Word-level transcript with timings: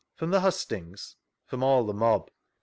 From 0.15 0.31
the 0.31 0.39
hustings?— 0.41 1.15
From 1.45 1.61
all 1.61 1.83
the 1.85 1.93
mob. 1.93 2.31